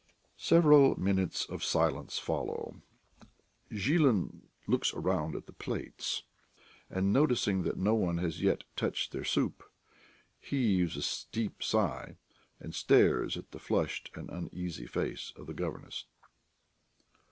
[0.39, 2.81] Several minutes of silence follow.
[3.71, 6.23] Zhilin looks round at the plates,
[6.89, 9.63] and noticing that no one has yet touched their soup,
[10.39, 12.17] heaves a deep sigh,
[12.59, 16.05] and stares at the flushed and uneasy face of the governess.